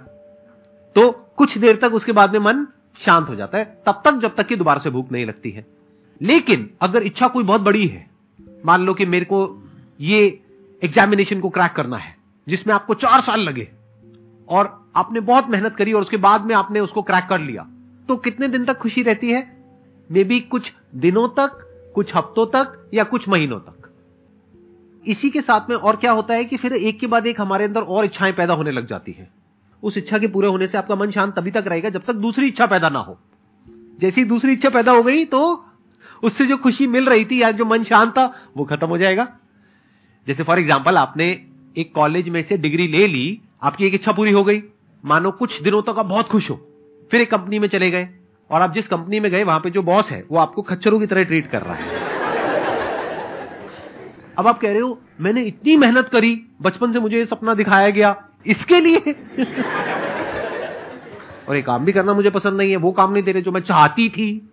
तो 0.96 1.10
कुछ 1.38 1.58
देर 1.58 1.76
तक 1.76 1.94
उसके 1.94 2.12
बाद 2.12 2.34
में 2.34 2.40
मन 2.40 2.66
शांत 3.00 3.30
हो 3.30 3.36
जाता 3.36 3.58
है। 3.58 3.66
तब 3.86 4.02
तक, 4.06 4.14
जब 4.14 4.36
तक 4.36 4.48
कि 4.48 4.56
दोबारा 4.56 4.80
से 4.80 4.90
भूख 4.90 5.12
नहीं 5.12 5.26
लगती 5.26 5.52
है। 5.52 5.66
लेकिन 6.22 6.70
अगर 6.82 7.04
इच्छा 7.04 7.28
कोई 7.28 7.44
बहुत 7.44 7.62
बड़ी 7.62 7.88
है, 7.88 8.08
मान 8.66 8.82
लो 8.82 8.94
कि 8.94 9.06
मेरे 9.06 9.26
को 9.26 9.40
ये 10.00 10.40
एग्जामिनेशन 10.82 11.40
को 11.40 11.50
क्रैक 11.50 11.72
करना 11.72 11.98
है, 11.98 12.16
जिसमें 12.48 12.74
आपको 12.74 12.94
चार 12.94 13.22
साल 13.22 13.42
लगे, 13.42 13.68
और 14.50 14.79
आपने 14.96 15.20
बहुत 15.20 15.50
मेहनत 15.50 15.76
करी 15.76 15.94
और 15.94 16.02
उसके 16.02 16.18
बाद 16.18 16.46
में 16.46 16.56
आपने 16.56 16.80
उसको 16.80 17.02
क्रैक 17.02 17.26
कर 17.30 17.40
लिया। 17.40 17.68
तो 18.10 18.16
कितने 18.18 18.48
दिन 18.48 18.66
तक 18.66 18.78
खुशी 18.78 19.02
रहती 19.04 19.32
है? 19.32 19.42
मे 20.10 20.24
बी 20.24 20.40
कुछ 20.40 20.72
दिनों 20.96 21.28
तक, 21.30 21.60
कुछ 21.96 22.16
हफ्तों 22.16 22.46
तक 22.46 22.90
या 22.94 23.04
कुछ 23.04 23.28
महीनों 23.30 23.60
तक। 23.60 23.76
इसी 25.06 25.30
के 25.30 25.42
साथ 25.42 25.70
में 25.70 25.76
और 25.76 25.96
क्या 25.96 26.12
होता 26.12 26.34
है 26.34 26.46
कि 26.46 26.58
फिर 26.58 26.74
एक 26.74 27.00
के 27.00 27.08
बाद 27.08 27.28
एक 27.28 27.42
हमारे 27.42 27.66
अंदर 27.66 27.82
और 27.82 28.06
इच्छाएँ 28.06 28.34
पैदा 28.34 28.54
होने 28.54 28.72
लग 28.72 28.88
जाती 28.88 29.12
है। 29.12 29.30
उस 29.84 29.98
इच्छा 29.98 30.18
के 30.18 30.28
पूरे 30.28 30.48
होने 30.48 30.68
से 30.68 30.78
आपका 30.78 30.96
मन 30.96 31.12
शांत 31.12 31.34
तभी 31.36 31.52
तक 31.52 31.68
रहेगा 31.68 31.90
जब 31.90 32.06
तक 32.06 32.14
दूसरी 32.16 32.48
इच्छा 32.48 32.66
पैदा 32.66 32.90
ना 32.90 33.00
हो। 33.00 33.18
जैसी 34.00 34.24
दूसरी 34.26 34.54
इच्छा 34.54 34.70
पैदा 34.70 34.92
हो 34.92 35.04
गई 35.04 35.26
तो 35.26 35.42
उससे 36.24 36.46
जो 36.46 36.58
खुशी 36.58 36.88
मिल 36.88 37.06
रही 37.06 37.26
थी 37.26 37.42
या 37.42 37.52
जो 37.52 37.66
मन 37.66 37.84
शांत 37.84 38.12
था, 38.12 38.26
वो 38.58 38.66
खत्म 38.66 38.88
हो 38.88 38.98
जाएगा। 38.98 39.28
जैसे 40.28 40.44
फॉर 40.44 40.60
एग्ज़ाम्पल 40.60 40.98
आपने 40.98 41.30
एक 41.78 41.94
कॉलेज 41.96 42.30
में 42.30 42.42
से 42.44 42.58
डिग्री 42.58 42.88
ले 42.88 43.06
ली, 43.08 43.42
आपकी 43.64 43.86
एक 43.86 43.94
इच्छा 43.94 44.12
पूरी 44.12 44.32
हो 44.32 44.44
गई। 44.44 44.62
मानो 45.04 45.32
कुछ 45.32 45.62
दिनों 45.62 45.82
तक 45.82 45.96
आप 45.98 46.06
बहुत 46.06 46.28
खुश 46.28 46.50
हो, 46.50 46.56
फिर 47.12 47.22
एक 47.22 47.32
कंपनी 47.32 47.60
में 47.60 47.68
चले 47.68 47.92
गए, 47.92 48.10
और 48.50 48.62
आप 48.62 48.74
जिस 48.74 48.88
कंपनी 48.88 49.20
में 49.20 49.32
गए, 49.32 49.44
वहाँ 49.44 49.60
पे 49.60 49.70
जो 49.70 49.82
बॉस 49.82 50.10
है, 50.12 50.24
वो 50.32 50.38
आपको 50.38 50.62
खच्चरों 50.62 51.00
की 51.00 51.06
तरह 51.06 51.24
ट्रीट 51.24 51.52
कर 51.52 51.62
रहा 51.62 51.74
है। 51.74 52.08
अब 54.38 54.48
आप 54.48 54.60
कह 54.60 54.72
रहे 54.72 54.80
हो, 54.80 55.02
मैंने 55.22 55.42
इतनी 55.42 55.76
मेहनत 55.78 56.10
करी, 56.10 56.42
बचपन 56.62 56.92
से 56.92 57.00
मुझे 57.00 57.18
ये 57.18 57.26
सपना 57.26 57.54
दिखाया 57.54 57.90
गया, 57.90 58.16
इसके 58.48 58.80
लिए? 58.80 59.16
और 61.48 61.56
ये 61.56 61.62
काम 61.62 61.86
भी 61.86 61.92
करना 61.92 62.14
मुझे 62.14 62.30
पसंद 62.30 62.58
नहीं 62.58 62.72
है, 62.72 62.78
वो 62.78 62.92
काम 62.92 63.14
नहीं 63.14 63.24
दे 63.24 63.32
रहे 63.32 63.42
जो 63.42 63.52
मैं 63.52 63.62
चाहती 63.62 64.10
थी। 64.10 64.50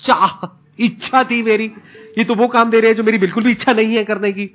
चाह, 0.00 0.46
इच्छा 0.78 1.24
थी 1.24 1.42
मेरी, 1.42 1.72
ये 2.18 2.24
तो 2.24 2.34
वो 2.34 2.48
काम 2.48 2.70
दे 2.70 2.80
रहे 2.80 2.90
हैं 2.90 2.96
जो 2.96 3.02
मेरी 3.02 3.18
बिल्कुल 3.18 3.44
भी 3.44 3.50
इच्छा 3.50 3.72
नहीं 3.72 3.96
है 3.96 4.04
करने 4.04 4.32
की। 4.32 4.46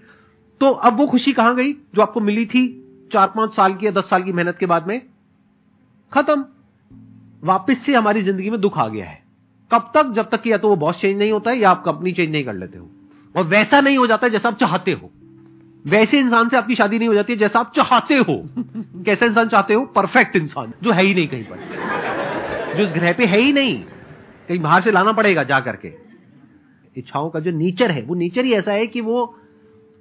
तो 0.61 0.69
अब 0.69 0.97
वो 0.97 1.07
खुशी 1.07 1.31
कहाँ 1.33 1.55
गई? 1.55 1.71
जो 1.73 2.01
आपको 2.01 2.19
मिली 2.19 2.45
थी 2.45 2.67
चार 3.13 3.27
पाँच 3.27 3.55
साल 3.55 3.73
की 3.73 3.85
या 3.85 3.91
दस 3.91 4.09
साल 4.09 4.23
की 4.23 4.31
मेहनत 4.31 4.57
के 4.57 4.65
बाद 4.65 4.87
में 4.87 5.01
खत्म। 6.13 6.45
वापस 7.43 7.77
से 7.85 7.95
हमारी 7.95 8.21
ज़िंदगी 8.21 8.49
में 8.49 8.61
दुख 8.61 8.77
आ 8.77 8.87
गया 8.87 9.05
है। 9.05 9.23
कब 9.71 9.91
तक? 9.93 10.11
जब 10.11 10.29
तक 10.29 10.41
कि 10.41 10.51
या 10.51 10.57
तो 10.57 10.69
वो 10.69 10.75
बॉस 10.75 11.01
चेंज 11.01 11.19
नहीं 11.19 11.31
होता 11.31 11.51
है 11.51 11.57
या 11.57 11.69
आप 11.69 11.83
कंपनी 11.83 12.11
चेंज 12.11 12.31
नहीं 12.31 12.43
कर 12.43 12.53
लेते 12.53 12.77
हो। 12.77 12.89
और 13.37 13.43
वैसा 13.43 13.81
नहीं 13.81 13.97
हो 13.97 14.07
जाता 14.07 14.27
है 14.27 14.31
जैसा 14.31 14.49
आप 14.49 14.57
चाहते 14.57 14.91
हो। 14.91 15.09
वैसे 15.87 16.19
इंसान 16.19 16.49
से 16.49 16.57
आपकी 16.57 16.75
शादी 16.75 16.99
नहीं 16.99 17.07
हो 17.07 17.13
जाती 17.13 17.33
है 17.33 17.39
जैसा 17.39 17.59
आप 17.59 17.73
चाहते 17.75 18.15
हो। 18.15 18.41
कैसा 19.05 19.25
इंसान 19.25 19.47
चाहते 19.47 19.73
हो? 19.73 19.85
परफेक्ट 19.85 20.35
इंसान 20.35 20.73
जो 20.83 20.91
है 20.91 21.03
ही 21.03 21.13
नहीं 21.13 21.27
कहीं 21.27 21.43
पर। 21.43 22.75
जो 22.77 22.83
इस 22.83 22.93
ग्रह 22.93 23.13
पे 23.13 23.25
है 23.25 23.39
ही 23.39 23.53
नहीं। 23.53 23.83
कहीं 24.47 24.59
बाहर 24.59 24.81
से 24.81 24.91
लाना 24.91 25.11
पड़ेगा 25.11 25.43
जा 25.43 25.59
करके। 25.59 25.93
इच्छाओं 26.97 27.29
का 27.29 27.39
जो 27.39 27.51
नेचर 27.51 27.91
है 27.91 28.01
वो 28.01 28.15
नेचर 28.15 28.45
ही 28.45 28.53
ऐसा 28.53 28.71
है 28.71 28.87
कि 28.87 29.01
वो 29.01 29.35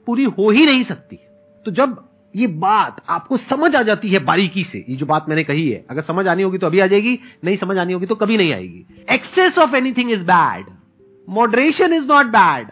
पूरी 0.07 0.25
हो 0.25 0.51
ही 0.51 0.67
नहीं 0.67 0.85
सकती। 0.85 1.19
तो 1.65 1.71
जब 1.71 2.10
ये 2.35 2.47
बात 2.47 3.01
आपको 3.09 3.37
समझ 3.37 3.75
आ 3.77 3.83
जाती 3.83 4.09
है 4.09 4.19
बारीकी 4.19 4.63
से। 4.65 4.85
ये 4.89 4.97
जो 4.97 5.07
बात 5.07 5.29
मैंने 5.29 5.45
कही 5.45 5.69
है, 5.71 5.85
अगर 5.91 6.03
समझ 6.03 6.27
आनी 6.27 6.43
होगी 6.43 6.59
तो 6.59 6.67
अभी 6.67 6.81
आ 6.81 6.87
जाएगी, 6.87 7.19
नहीं 7.45 7.57
समझ 7.57 7.77
आनी 7.79 7.93
होगी 7.93 8.07
तो 8.07 8.15
कभी 8.15 8.37
नहीं 8.37 8.53
आएगी। 8.53 9.05
Excess 9.11 9.59
of 9.59 9.75
anything 9.77 10.11
is 10.11 10.23
bad 10.25 10.67
moderation 11.29 11.93
is 11.93 12.07
not 12.09 12.27
bad 12.27 12.71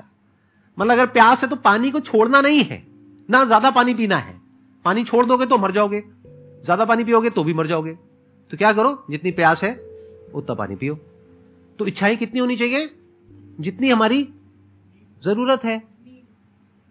मतलब 0.78 0.92
अगर 0.92 1.06
प्यास 1.06 1.42
है 1.42 1.48
तो 1.48 1.56
पानी 1.56 1.90
को 1.90 2.00
छोड़ना 2.00 2.40
नहीं 2.40 2.62
है। 2.64 2.82
ना 3.28 3.44
ज़्यादा 3.44 3.70
पानी 3.70 3.94
पीना 3.94 4.16
है। 4.16 4.36
पानी 4.84 5.04
छोड़ 5.04 5.24
दोगे 5.26 5.46
तो 5.46 5.58
मर 5.58 5.72
जाओगे। 5.72 6.00
ज़्यादा 6.64 6.84
पानी 6.84 7.04
पियोगे 7.04 7.30
तो 7.30 7.44
भी 7.44 7.54
मर 7.54 7.66
जाओगे। 7.66 7.92
तो 8.50 8.56
क्या 8.56 8.72
करो, 8.72 9.04
जितनी 9.10 9.30
प्यास 9.30 9.62
है, 9.64 9.72
उतना 10.34 10.54
पानी 10.54 10.76
पियो। 10.76 10.94
तो 11.78 11.86
इच्छाएँ 11.86 12.16
कितनी 12.16 12.40
होनी 12.40 12.56
चाहिए? 12.56 12.88
जितनी 13.60 13.90
हमारी 13.90 14.22
ज़रूरत 15.22 15.64
है। 15.64 15.82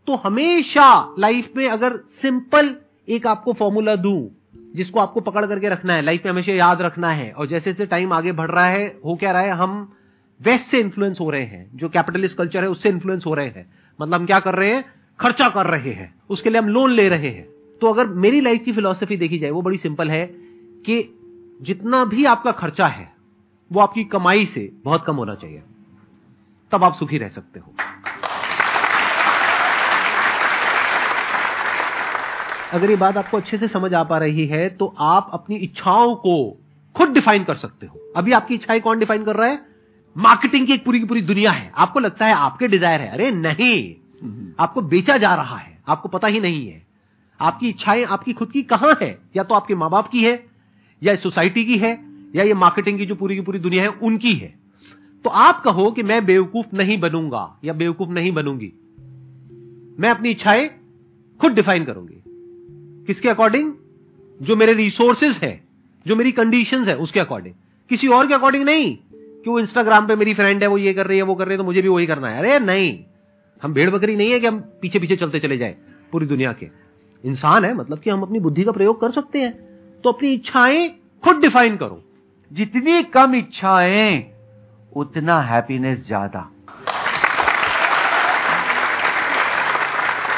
तो 0.08 0.16
हमेशा 0.16 1.16
लाइफ 1.20 1.52
में 1.58 1.70
अगर 1.70 1.98
सिंपल 1.98 2.76
एक 3.10 3.28
आपको 3.28 3.54
फॉर्मूला 3.54 3.96
दूँ, 3.96 4.30
जिसको 4.76 5.00
आपको 5.00 5.20
पकड़ 5.20 5.46
करके 5.46 5.70
रखना 5.70 5.94
है 5.94 6.02
लाइफ 6.02 6.26
में 6.26 6.32
हमेशा 6.32 6.54
याद 6.54 6.82
रखना 6.82 7.10
है, 7.10 7.32
और 7.32 7.48
जैसे 7.48 7.72
जैसे 7.72 7.86
टाइम 7.86 8.14
आगे 8.14 8.32
बढ़ 8.32 8.52
रहा 8.52 8.68
है, 8.68 9.00
हो 9.06 9.16
क्या 9.16 9.32
रहा 9.32 9.42
है, 9.42 9.50
हम 9.50 9.94
वेस्ट 10.42 10.66
से 10.66 10.80
इन्फ्लुएंस 10.80 11.18
हो 11.20 11.30
रहे 11.30 11.44
हैं, 11.44 11.70
जो 11.76 11.90
कैपिटलिस्ट 11.90 12.38
कल्चर 12.38 12.64
है 12.64 12.70
उससे 12.70 12.90
इन्फ्लुएंस 12.90 13.26
हो 13.26 13.34
रहे 13.34 13.48
हैं। 13.48 13.74
मतलब 14.02 14.20
हम 14.20 14.26
क्या 14.26 14.40
कर 14.40 14.56
रहे 14.56 14.76
हैं? 14.76 14.86
खर्चा 15.20 15.50
कर 15.50 15.66
रहे 15.66 15.92
हैं। 15.92 16.16
उसके 16.30 16.50
लिए 16.50 16.62
हम 16.62 16.70
लोन 16.70 16.92
ले 16.92 17.10
रहे 17.10 17.30
हैं। 17.30 17.48
तो 17.82 17.94
अगर 17.94 18.08
मेरी 18.08 18.42
लाइफ 18.42 18.64
की 18.64 18.74
फिलोसफी 18.74 19.18
देखी 19.18 19.40
जाए, 19.40 19.50
वो 19.50 19.62
बड़ी 19.62 19.78
सिंपल 19.78 20.10
है 20.10 20.26
कि 20.86 21.20
जितना 21.62 22.06
भी 22.06 22.26
आपका 22.26 22.52
खर्चा 22.52 22.88
है, 22.88 23.12
वो 23.72 23.80
आपकी 23.80 24.04
कमाई 24.04 24.46
से 24.46 24.72
बहुत 24.84 25.04
कम 25.06 25.16
होना 25.16 25.36
चाहिए। 25.36 25.62
तब 26.72 26.84
आप 26.84 26.94
सुखी 26.94 27.18
रह 27.18 27.28
सकते 27.28 27.60
हो। 27.60 27.74
अगर 32.74 32.89
ये 32.89 32.95
बात 32.95 33.17
आपको 33.17 33.38
अच्छे 33.38 33.57
से 33.57 33.67
समझ 33.67 33.93
आ 33.93 34.03
पा 34.03 34.17
रही 34.17 34.45
है 34.47 34.67
तो 34.69 34.93
आप 35.00 35.29
अपनी 35.33 35.55
इच्छाओं 35.55 36.15
को 36.15 36.57
खुद 36.95 37.09
डिफाइन 37.09 37.43
कर 37.43 37.55
सकते 37.55 37.86
हो। 37.86 38.00
अभी 38.15 38.31
आपकी 38.31 38.55
इच्छाएँ 38.55 38.79
कौन 38.79 39.00
डिफाइन 39.00 39.24
कर 39.24 39.36
रहा 39.36 39.47
है? 39.47 39.59
मार्केटिंग 40.15 40.65
की 40.67 40.74
एक 40.74 40.83
पूरी 40.86 41.00
की 41.00 41.05
पूरी 41.05 41.21
दुनिया 41.21 41.51
है। 41.51 41.71
आपको 41.75 42.00
लगता 42.00 42.25
है 42.25 42.33
आपके 42.33 42.67
डिज़ायर 42.67 43.01
है। 43.01 43.09
अरे 43.09 43.31
नहीं। 43.31 44.53
आपको 44.59 44.81
बेचा 44.81 45.17
जा 45.17 45.33
रहा 45.36 45.57
है। 45.57 45.77
आपको 45.88 46.09
पता 46.09 46.27
ही 46.27 46.39
नहीं 46.39 46.67
है। 46.67 46.86
आपकी 47.39 47.69
इच्छाएँ 47.69 48.03
आपकी 48.03 48.33
खुद 48.33 48.51
की 48.51 48.63
कहाँ 48.63 48.97
है? 49.01 49.17
या 49.36 49.43
तो 49.43 49.55
आपके 49.55 49.75
माँ 49.75 49.89
बाप 49.89 50.07
की 50.07 50.24
है 50.24 50.43
या 51.01 51.15
सोसाइटी 51.15 51.65
की 51.65 51.77
है 51.77 51.91
या 52.36 52.43
ये 52.43 52.53
मार्केटिंग 52.53 52.97
की 52.97 53.05
जो 53.05 53.15
पूरी 53.15 53.36
की 53.36 53.41
पूरी 53.41 53.59
दुनिया 53.59 53.83
है 53.83 53.89
उनकी 53.89 54.33
है। 54.33 54.53
तो 55.25 55.29
आप 55.29 55.62
कहो 55.62 55.91
कि 55.91 56.03
मैं 56.03 56.25
बेवकूफ़ 56.25 56.75
नहीं 56.75 57.00
बनूँगा 57.00 57.59
या 57.65 57.74
बेवकूफ़ 57.74 58.09
नहीं 58.09 58.31
बनूँगी। 58.31 58.71
मैं 60.00 60.09
अपनी 60.09 60.31
इच्छाएँ 60.31 60.69
खुद 61.39 61.51
डिफाइन 61.51 61.86
करूँगी। 61.86 62.21
किसके 63.08 63.30
अकॉर्डिंग 63.30 63.74
जो 64.42 64.56
मेरे 64.56 64.74
रिसोर्सेज 64.74 65.40
है, 65.44 65.64
जो 66.08 66.16
मेरी 66.16 66.32
कंडीशन 66.32 66.84
है, 66.84 66.96
उसके 66.96 67.20
अकॉर्डिंग 67.20 67.56
किसी 67.90 68.08
और 68.08 68.28
के 68.28 68.34
अकॉर्डिंग 68.34 68.64
नहीं 68.64 68.96
कि 69.44 69.50
वो 69.50 69.60
इंस्टाग्राम 69.60 70.08
पे 70.08 70.16
मेरी 70.16 70.34
फ्रेंड 70.34 70.62
है, 70.62 70.68
वो 70.68 70.78
ये 70.78 70.94
कर 70.94 71.08
रही 71.08 71.18
है, 71.18 71.24
वो 71.24 71.36
कर 71.36 71.46
रही 71.46 71.54
है 71.54 71.58
तो 71.58 71.64
मुझे 71.64 71.82
भी 71.82 71.88
वही 71.88 72.08
करना 72.08 72.30
है. 72.30 72.40
अरे 72.40 72.60
नहीं. 72.60 73.04
हम 73.64 73.74
भेड़ 73.74 73.90
बकरी 73.90 74.16
नहीं 74.16 74.32
है 74.32 74.40
कि 74.40 74.48
हम 74.48 74.60
पीछे 74.82 75.00
पीछे 75.00 75.16
चलते 75.16 75.40
चले 75.40 75.58
जाए 75.58 75.76
पूरी 76.12 76.26
दुनिया 76.26 76.54
के. 76.54 76.68
इंसान 77.24 77.66
है 77.66 77.74
मतलब 77.74 78.00
कि 78.00 78.10
हम 78.10 78.22
अपनी 78.22 78.40
बुद्धि 78.40 78.64
का 78.64 78.72
प्रयोग 78.72 79.02
कर 79.02 79.12
सकते 79.12 79.42
हैं. 79.42 79.54
तो 80.04 80.12
अपनी 80.12 80.34
इच्छाएँ 80.34 80.90
खुद 81.24 81.36
डिफाइन 81.36 81.78
करो. 81.78 82.04
जितनी 82.54 83.04
कम 83.04 83.36
इच्छाएँ, 83.36 84.32
उतना 84.96 85.42
हैप्पीनेस 85.42 86.06
ज़्यादा. 86.08 86.52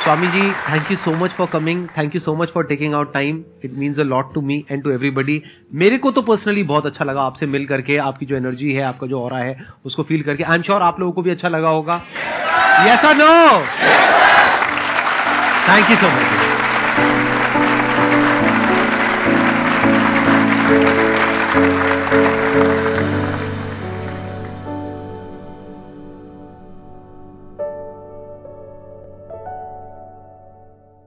Swami 0.09 0.27
ji 0.27 0.41
thank 0.41 0.91
you 0.91 0.95
so 0.97 1.11
much 1.13 1.31
for 1.31 1.47
coming 1.47 1.85
thank 1.97 2.15
you 2.15 2.19
so 2.21 2.33
much 2.35 2.51
for 2.53 2.63
taking 2.65 2.93
out 2.93 3.11
time 3.13 3.43
it 3.65 3.73
means 3.77 3.99
a 3.99 4.03
lot 4.03 4.33
to 4.33 4.41
me 4.41 4.55
and 4.71 4.83
to 4.83 4.91
everybody 4.91 5.41
मेरे 5.81 5.97
को 5.97 6.11
तो 6.11 6.21
पर्सनली 6.21 6.63
बहुत 6.71 6.85
अच्छा 6.85 7.05
लगा 7.05 7.21
आपसे 7.21 7.45
मिल 7.45 7.65
करके, 7.65 7.97
आपकी 7.97 8.25
जो 8.25 8.35
एनर्जी 8.35 8.71
है, 8.73 8.83
आपका 8.83 9.07
जो 9.07 9.21
और 9.21 9.33
है, 9.33 9.55
उसको 9.85 10.03
फील 10.03 10.21
करके। 10.23 10.43
आई 10.43 10.55
एम 10.55 10.61
श्योर 10.61 10.81
आप 10.81 10.99
लोगों 10.99 11.13
को 11.13 11.21
भी 11.21 11.31
अच्छा 11.31 11.49
लगा 11.49 11.69
होगा। 11.69 12.01
यस 12.87 13.05
और 13.05 13.15
no 13.15 13.27
thank 15.69 15.89
you 15.91 15.95
so 15.95 16.07
much 16.07 16.38